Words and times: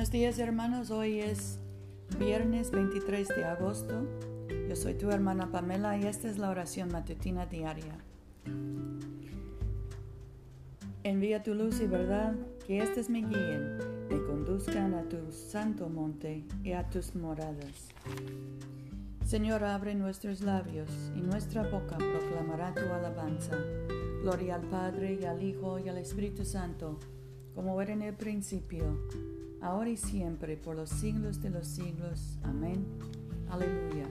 Buenos 0.00 0.12
días 0.12 0.38
hermanos, 0.38 0.90
hoy 0.90 1.20
es 1.20 1.58
viernes 2.18 2.70
23 2.70 3.28
de 3.28 3.44
agosto. 3.44 4.06
Yo 4.66 4.74
soy 4.74 4.94
tu 4.94 5.10
hermana 5.10 5.52
Pamela 5.52 5.98
y 5.98 6.04
esta 6.04 6.30
es 6.30 6.38
la 6.38 6.48
oración 6.48 6.90
matutina 6.90 7.44
diaria. 7.44 7.98
Envía 11.02 11.42
tu 11.42 11.54
luz 11.54 11.82
y 11.82 11.86
verdad, 11.86 12.34
que 12.66 12.78
éstas 12.78 13.10
me 13.10 13.18
guíen, 13.18 13.76
me 14.08 14.24
conduzcan 14.24 14.94
a 14.94 15.06
tu 15.06 15.30
santo 15.30 15.90
monte 15.90 16.46
y 16.64 16.72
a 16.72 16.88
tus 16.88 17.14
moradas. 17.14 17.90
Señor, 19.26 19.64
abre 19.64 19.94
nuestros 19.94 20.40
labios 20.40 20.88
y 21.14 21.20
nuestra 21.20 21.64
boca 21.64 21.98
proclamará 21.98 22.72
tu 22.72 22.90
alabanza. 22.90 23.58
Gloria 24.22 24.54
al 24.54 24.62
Padre 24.62 25.18
y 25.20 25.26
al 25.26 25.42
Hijo 25.42 25.78
y 25.78 25.90
al 25.90 25.98
Espíritu 25.98 26.46
Santo, 26.46 26.98
como 27.54 27.82
era 27.82 27.92
en 27.92 28.00
el 28.00 28.14
principio 28.14 28.96
ahora 29.62 29.90
y 29.90 29.96
siempre, 29.96 30.56
por 30.56 30.76
los 30.76 30.90
siglos 30.90 31.42
de 31.42 31.50
los 31.50 31.66
siglos. 31.66 32.38
Amén. 32.42 32.86
Aleluya. 33.50 34.06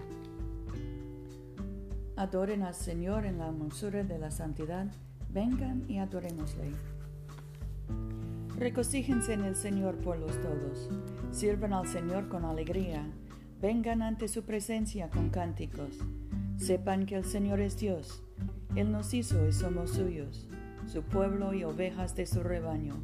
Adoren 2.16 2.63
al 2.63 2.76
Señor 2.76 3.26
en 3.26 3.38
la 3.38 3.48
hermosura 3.48 4.04
de 4.04 4.20
la 4.20 4.31
santidad. 4.31 4.88
Vengan 5.31 5.85
y 5.88 5.99
adorémosle. 5.99 6.71
Recocíjense 8.57 9.34
en 9.34 9.45
el 9.45 9.55
Señor 9.55 9.95
por 9.98 10.20
los 10.20 10.34
todos. 10.41 10.90
Sirvan 11.31 11.71
al 11.71 11.88
Señor 11.88 12.27
con 12.27 12.43
alegría. 12.43 13.05
Vengan 13.62 14.01
ante 14.01 14.27
su 14.27 14.43
presencia 14.43 15.10
con 15.10 15.29
cánticos. 15.29 15.98
Sepan 16.57 17.05
que 17.05 17.16
el 17.16 17.23
Señor 17.23 17.62
es 17.62 17.77
Dios. 17.77 18.21
Él 18.76 18.91
nos 18.91 19.13
hizo 19.13 19.48
y 19.48 19.54
somos 19.54 19.91
suyos, 19.91 20.45
su 20.88 21.04
pueblo 21.04 21.54
y 21.54 21.63
ovejas 21.63 22.16
de 22.16 22.26
su 22.26 22.43
rebaño. 22.43 22.95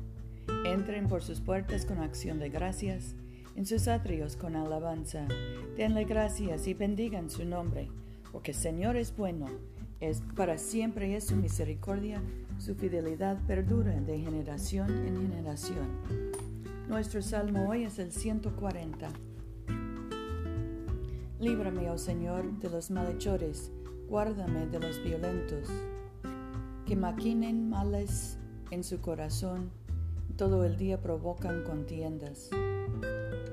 Entren 0.65 1.07
por 1.07 1.21
sus 1.21 1.41
puertas 1.41 1.85
con 1.85 1.99
acción 1.99 2.39
de 2.39 2.49
gracias, 2.49 3.13
en 3.55 3.67
sus 3.67 3.87
atrios 3.87 4.35
con 4.35 4.55
alabanza. 4.55 5.27
Denle 5.77 6.05
gracias 6.05 6.65
y 6.65 6.73
bendigan 6.73 7.29
su 7.29 7.45
nombre, 7.45 7.87
porque 8.31 8.49
el 8.49 8.57
Señor 8.57 8.97
es 8.97 9.15
bueno, 9.15 9.45
es 9.99 10.23
para 10.35 10.57
siempre 10.57 11.15
es 11.15 11.25
su 11.25 11.35
misericordia, 11.35 12.19
su 12.57 12.73
fidelidad 12.73 13.37
perdura 13.45 13.93
de 13.93 14.17
generación 14.17 14.89
en 15.05 15.21
generación. 15.21 15.87
Nuestro 16.89 17.21
salmo 17.21 17.69
hoy 17.69 17.83
es 17.83 17.99
el 17.99 18.11
140. 18.11 19.09
Líbrame, 21.39 21.91
oh 21.91 21.99
Señor, 21.99 22.59
de 22.59 22.71
los 22.71 22.89
malhechores, 22.89 23.71
guárdame 24.09 24.65
de 24.65 24.79
los 24.79 25.03
violentos, 25.03 25.69
que 26.87 26.95
maquinen 26.95 27.69
males 27.69 28.39
en 28.71 28.83
su 28.83 28.99
corazón 28.99 29.69
todo 30.33 30.65
el 30.65 30.77
día 30.77 31.01
provocan 31.01 31.63
contiendas. 31.63 32.49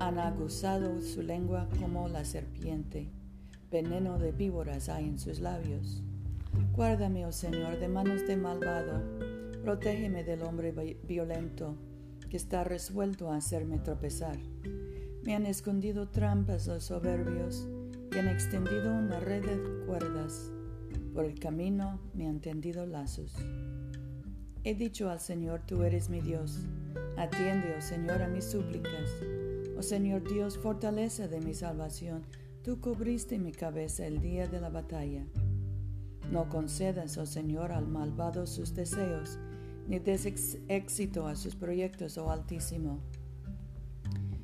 Han 0.00 0.18
aguzado 0.18 1.00
su 1.00 1.22
lengua 1.22 1.68
como 1.78 2.08
la 2.08 2.24
serpiente. 2.24 3.08
Veneno 3.70 4.18
de 4.18 4.32
víboras 4.32 4.88
hay 4.88 5.06
en 5.06 5.18
sus 5.18 5.40
labios. 5.40 6.02
Guárdame, 6.74 7.24
oh 7.26 7.32
Señor, 7.32 7.78
de 7.78 7.88
manos 7.88 8.26
de 8.26 8.36
malvado. 8.36 9.00
Protégeme 9.62 10.24
del 10.24 10.42
hombre 10.42 10.72
violento 11.06 11.76
que 12.28 12.36
está 12.36 12.64
resuelto 12.64 13.30
a 13.30 13.36
hacerme 13.36 13.78
tropezar. 13.78 14.38
Me 15.22 15.36
han 15.36 15.46
escondido 15.46 16.08
trampas 16.08 16.66
los 16.66 16.84
soberbios 16.84 17.68
y 18.10 18.18
han 18.18 18.28
extendido 18.28 18.92
una 18.92 19.20
red 19.20 19.44
de 19.44 19.86
cuerdas. 19.86 20.50
Por 21.14 21.26
el 21.26 21.38
camino 21.38 22.00
me 22.14 22.26
han 22.26 22.40
tendido 22.40 22.86
lazos. 22.86 23.36
He 24.64 24.76
dicho 24.76 25.10
al 25.10 25.18
Señor, 25.18 25.62
tú 25.66 25.82
eres 25.82 26.08
mi 26.08 26.20
Dios. 26.20 26.60
Atiende, 27.16 27.74
oh 27.76 27.82
Señor, 27.82 28.22
a 28.22 28.28
mis 28.28 28.44
súplicas. 28.44 29.10
Oh 29.76 29.82
Señor 29.82 30.22
Dios, 30.22 30.56
fortaleza 30.56 31.26
de 31.26 31.40
mi 31.40 31.52
salvación, 31.52 32.22
tú 32.62 32.80
cubriste 32.80 33.40
mi 33.40 33.50
cabeza 33.50 34.06
el 34.06 34.20
día 34.20 34.46
de 34.46 34.60
la 34.60 34.68
batalla. 34.68 35.26
No 36.30 36.48
concedas, 36.48 37.18
oh 37.18 37.26
Señor, 37.26 37.72
al 37.72 37.88
malvado 37.88 38.46
sus 38.46 38.72
deseos, 38.72 39.40
ni 39.88 39.98
des 39.98 40.26
éxito 40.68 41.26
a 41.26 41.34
sus 41.34 41.56
proyectos, 41.56 42.16
oh 42.16 42.30
Altísimo. 42.30 43.00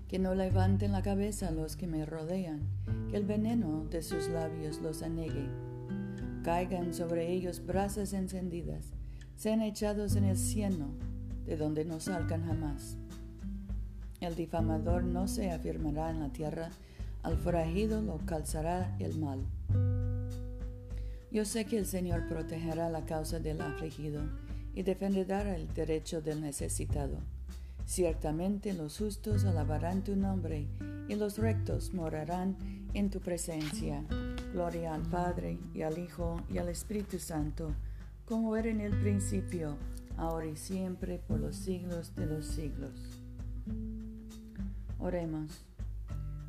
Que 0.09 0.19
no 0.19 0.35
levanten 0.35 0.91
la 0.91 1.03
cabeza 1.03 1.53
los 1.53 1.77
que 1.77 1.87
me 1.87 2.05
rodean, 2.05 2.67
que 3.09 3.17
el 3.19 3.25
veneno 3.25 3.85
de 3.85 4.03
sus 4.03 4.27
labios 4.27 4.81
los 4.83 5.03
anegue. 5.03 5.47
Caigan 6.43 6.93
sobre 6.93 7.31
ellos 7.31 7.65
brasas 7.65 8.13
encendidas 8.15 8.98
sean 9.39 9.63
echados 9.63 10.17
en 10.17 10.25
el 10.25 10.37
cieno, 10.37 10.89
de 11.47 11.57
donde 11.57 11.85
no 11.85 12.01
salgan 12.01 12.45
jamás. 12.45 12.97
El 14.21 14.35
difamador 14.35 15.05
no 15.05 15.29
se 15.29 15.53
afirmará 15.53 16.11
en 16.11 16.19
la 16.19 16.31
tierra, 16.31 16.71
al 17.23 17.39
forajido 17.39 18.03
lo 18.03 18.19
calzará 18.27 18.97
el 18.99 19.17
mal. 19.17 19.47
Yo 21.31 21.45
sé 21.45 21.67
que 21.67 21.79
el 21.79 21.87
Señor 21.87 22.27
protegerá 22.27 22.91
la 22.91 23.05
causa 23.05 23.39
del 23.39 23.61
afligido 23.61 24.23
y 24.75 24.83
defenderá 24.83 25.55
el 25.55 25.73
derecho 25.73 26.21
del 26.21 26.41
necesitado. 26.41 27.19
Ciertamente 27.87 28.73
los 28.73 28.99
justos 28.99 29.45
alabarán 29.45 30.03
tu 30.03 30.17
nombre 30.17 30.67
y 31.09 31.15
los 31.15 31.39
rectos 31.39 31.95
morarán 31.95 32.57
en 32.93 33.09
tu 33.09 33.21
presencia. 33.21 34.05
Gloria 34.53 34.95
al 34.95 35.03
Padre 35.03 35.61
y 35.75 35.83
al 35.83 35.97
Hijo 35.97 36.43
y 36.53 36.59
al 36.59 36.69
Espíritu 36.69 37.21
Santo 37.21 37.73
como 38.29 38.57
era 38.57 38.69
en 38.69 38.83
el 38.83 38.93
principio, 39.01 39.79
ahora 40.19 40.45
y 40.45 40.57
siempre, 40.57 41.19
por 41.27 41.41
los 41.41 41.57
siglos 41.57 42.15
de 42.15 42.27
los 42.27 42.45
siglos. 42.45 42.93
Oremos. 44.99 45.65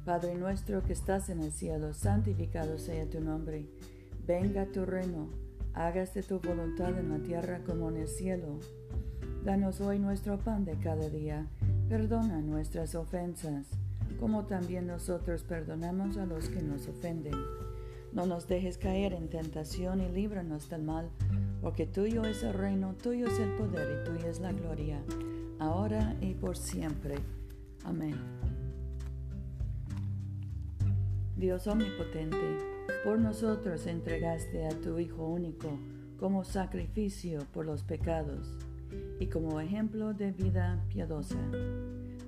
Padre 0.04 0.36
nuestro 0.36 0.84
que 0.84 0.92
estás 0.92 1.30
en 1.30 1.40
el 1.40 1.54
cielo, 1.54 1.94
santificado 1.94 2.78
sea 2.78 3.10
tu 3.10 3.22
nombre. 3.22 3.66
Venga 4.28 4.66
tu 4.66 4.86
reino, 4.86 5.30
hágase 5.74 6.22
tu 6.22 6.42
voluntad 6.42 7.00
en 7.00 7.12
la 7.12 7.20
tierra 7.20 7.62
como 7.66 7.90
en 7.90 7.98
el 7.98 8.08
cielo. 8.10 8.60
Danos 9.46 9.80
hoy 9.80 10.00
nuestro 10.00 10.38
pan 10.38 10.66
de 10.66 10.78
cada 10.80 11.08
día. 11.08 11.48
Perdona 11.88 12.42
nuestras 12.42 12.94
ofensas, 12.94 13.68
como 14.20 14.46
también 14.46 14.86
nosotros 14.86 15.44
perdonamos 15.44 16.18
a 16.18 16.26
los 16.26 16.50
que 16.50 16.62
nos 16.62 16.90
ofenden. 16.90 17.36
No 18.12 18.26
nos 18.26 18.50
dejes 18.50 18.78
caer 18.78 19.14
en 19.14 19.30
tentación 19.30 20.02
y 20.02 20.10
líbranos 20.10 20.70
del 20.70 20.84
mal 20.84 21.10
porque 21.62 21.86
tuyo 21.86 22.24
es 22.24 22.44
el 22.44 22.54
reino, 22.54 22.96
tuyo 23.02 23.28
es 23.28 23.40
el 23.40 23.52
poder 23.56 24.02
y 24.02 24.10
tuya 24.10 24.30
es 24.30 24.40
la 24.40 24.52
gloria, 24.52 25.02
ahora 25.60 26.16
y 26.22 26.34
por 26.34 26.58
siempre. 26.58 27.16
Amén. 27.84 28.16
Dios 31.36 31.68
omnipotente, 31.68 32.58
por 33.04 33.20
nosotros 33.20 33.88
entregaste 33.88 34.66
a 34.66 34.70
tu 34.70 35.00
Hijo 35.00 35.28
único 35.28 35.78
como 36.18 36.44
sacrificio 36.44 37.40
por 37.54 37.66
los 37.66 37.84
pecados 37.84 38.54
y 39.20 39.28
como 39.28 39.60
ejemplo 39.62 40.14
de 40.14 40.32
vida 40.32 40.84
piadosa. 40.90 41.40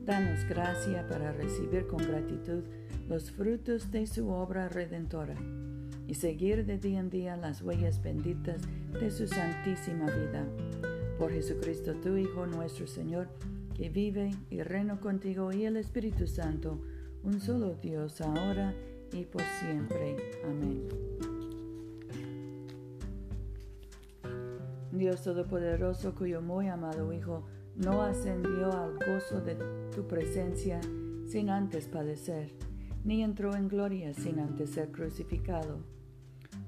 Danos 0.05 0.45
gracia 0.45 1.07
para 1.07 1.31
recibir 1.31 1.87
con 1.87 1.99
gratitud 1.99 2.63
los 3.07 3.31
frutos 3.31 3.91
de 3.91 4.07
su 4.07 4.29
obra 4.29 4.69
redentora 4.69 5.35
y 6.11 6.15
seguir 6.15 6.65
de 6.65 6.77
día 6.77 6.99
en 6.99 7.09
día 7.09 7.37
las 7.37 7.61
huellas 7.61 8.03
benditas 8.03 8.61
de 8.99 9.09
su 9.09 9.27
santísima 9.27 10.07
vida. 10.07 10.45
Por 11.17 11.31
Jesucristo 11.31 11.93
tu 12.03 12.17
Hijo 12.17 12.45
nuestro 12.45 12.85
Señor, 12.85 13.29
que 13.73 13.87
vive 13.87 14.31
y 14.49 14.61
reina 14.61 14.99
contigo 14.99 15.53
y 15.53 15.63
el 15.63 15.77
Espíritu 15.77 16.27
Santo, 16.27 16.81
un 17.23 17.39
solo 17.39 17.75
Dios 17.75 18.19
ahora 18.19 18.73
y 19.13 19.23
por 19.23 19.41
siempre. 19.61 20.17
Amén. 20.43 20.89
Dios 24.91 25.23
Todopoderoso, 25.23 26.13
cuyo 26.13 26.41
muy 26.41 26.67
amado 26.67 27.13
Hijo 27.13 27.45
no 27.77 28.01
ascendió 28.01 28.69
al 28.73 28.97
gozo 28.97 29.39
de 29.39 29.55
tu 29.95 30.05
presencia 30.09 30.81
sin 31.25 31.49
antes 31.49 31.87
padecer, 31.87 32.51
ni 33.05 33.23
entró 33.23 33.55
en 33.55 33.69
gloria 33.69 34.13
sin 34.13 34.39
antes 34.39 34.71
ser 34.71 34.91
crucificado 34.91 35.79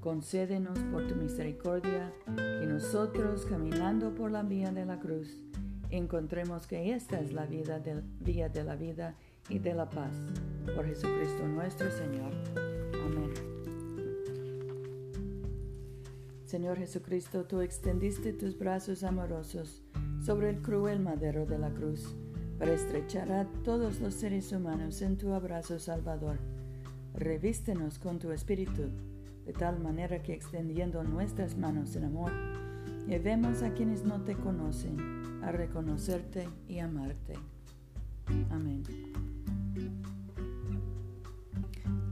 Concédenos 0.04 0.78
por 0.92 1.06
tu 1.06 1.14
misericordia 1.14 2.12
que 2.26 2.66
nosotros, 2.66 3.46
caminando 3.46 4.14
por 4.14 4.30
la 4.30 4.42
vía 4.42 4.70
de 4.70 4.84
la 4.84 5.00
cruz, 5.00 5.40
encontremos 5.88 6.66
que 6.66 6.92
esta 6.92 7.18
es 7.20 7.32
la 7.32 7.46
vida 7.46 7.82
vía 8.20 8.50
de 8.50 8.64
la 8.64 8.76
vida 8.76 9.16
y 9.48 9.60
de 9.60 9.72
la 9.72 9.88
paz. 9.88 10.14
Por 10.76 10.84
Jesucristo 10.84 11.48
nuestro 11.48 11.90
Señor. 11.90 12.32
Amén. 13.02 13.32
Señor 16.44 16.76
Jesucristo, 16.76 17.46
tú 17.46 17.62
extendiste 17.62 18.34
tus 18.34 18.58
brazos 18.58 19.04
amorosos 19.04 19.82
sobre 20.22 20.50
el 20.50 20.60
cruel 20.60 21.00
madero 21.00 21.46
de 21.46 21.56
la 21.56 21.70
cruz 21.70 22.14
para 22.58 22.74
estrechar 22.74 23.32
a 23.32 23.46
todos 23.64 24.00
los 24.00 24.12
seres 24.12 24.52
humanos 24.52 25.00
en 25.00 25.16
tu 25.16 25.32
abrazo 25.32 25.78
salvador. 25.78 26.36
Revístenos 27.14 27.98
con 27.98 28.18
tu 28.18 28.32
espíritu 28.32 28.90
de 29.46 29.52
tal 29.52 29.80
manera 29.80 30.22
que 30.22 30.32
extendiendo 30.32 31.02
nuestras 31.04 31.56
manos 31.56 31.94
en 31.96 32.04
amor, 32.04 32.32
llevemos 33.06 33.62
a 33.62 33.74
quienes 33.74 34.04
no 34.04 34.22
te 34.22 34.34
conocen 34.34 35.42
a 35.42 35.52
reconocerte 35.52 36.48
y 36.68 36.78
amarte. 36.78 37.34
Amén. 38.50 38.82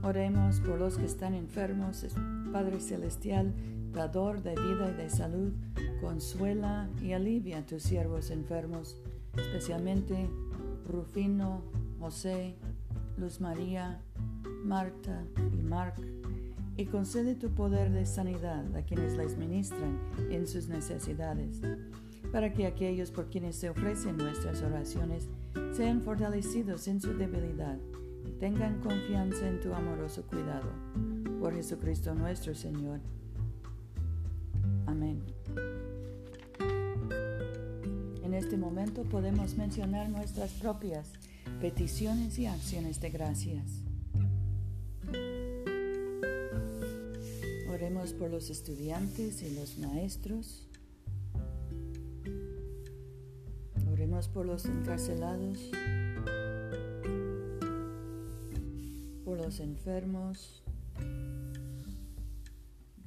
Oremos 0.03 0.59
por 0.59 0.79
los 0.79 0.97
que 0.97 1.05
están 1.05 1.33
enfermos, 1.33 2.05
Padre 2.51 2.79
Celestial, 2.81 3.53
dador 3.93 4.43
de 4.43 4.51
vida 4.51 4.91
y 4.91 5.01
de 5.01 5.09
salud, 5.09 5.53
consuela 6.01 6.89
y 7.01 7.13
alivia 7.13 7.59
a 7.59 7.65
tus 7.65 7.83
siervos 7.83 8.29
enfermos, 8.29 8.97
especialmente 9.37 10.29
Rufino, 10.87 11.61
José, 11.99 12.55
Luz 13.17 13.39
María, 13.39 14.01
Marta 14.65 15.23
y 15.53 15.61
Marc, 15.61 15.95
y 16.75 16.85
concede 16.85 17.35
tu 17.35 17.49
poder 17.51 17.91
de 17.91 18.05
sanidad 18.05 18.75
a 18.75 18.81
quienes 18.83 19.15
les 19.15 19.37
ministran 19.37 19.99
en 20.29 20.47
sus 20.47 20.67
necesidades, 20.67 21.61
para 22.31 22.53
que 22.53 22.65
aquellos 22.65 23.11
por 23.11 23.29
quienes 23.29 23.55
se 23.55 23.69
ofrecen 23.69 24.17
nuestras 24.17 24.61
oraciones 24.63 25.27
sean 25.71 26.01
fortalecidos 26.01 26.87
en 26.87 26.99
su 26.99 27.13
debilidad 27.13 27.77
y 28.25 28.31
tengan 28.39 28.79
confianza 28.79 29.47
en 29.47 29.59
tu 29.59 29.73
amoroso 29.73 30.23
cuidado. 30.23 30.69
Por 31.39 31.53
Jesucristo 31.53 32.15
nuestro 32.15 32.55
Señor. 32.55 32.99
Amén. 34.87 35.21
En 38.23 38.33
este 38.33 38.57
momento 38.57 39.03
podemos 39.03 39.55
mencionar 39.57 40.09
nuestras 40.09 40.51
propias 40.53 41.11
peticiones 41.61 42.39
y 42.39 42.47
acciones 42.47 42.99
de 42.99 43.09
gracias. 43.11 43.83
Por 48.11 48.29
los 48.29 48.49
estudiantes 48.49 49.41
y 49.43 49.55
los 49.55 49.77
maestros. 49.77 50.67
Oremos 53.89 54.27
por 54.27 54.45
los 54.45 54.65
encarcelados, 54.65 55.57
por 59.23 59.37
los 59.37 59.61
enfermos, 59.61 60.63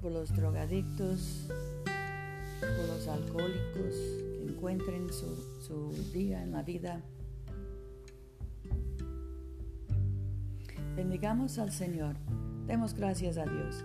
por 0.01 0.13
los 0.13 0.35
drogadictos, 0.35 1.47
por 2.61 2.89
los 2.89 3.07
alcohólicos 3.07 3.95
que 3.95 4.47
encuentren 4.49 5.13
su, 5.13 5.61
su 5.61 5.93
día 6.15 6.43
en 6.43 6.53
la 6.53 6.63
vida. 6.63 7.03
Bendigamos 10.97 11.59
al 11.59 11.71
Señor. 11.71 12.17
Demos 12.67 12.95
gracias 12.95 13.37
a 13.37 13.45
Dios. 13.45 13.85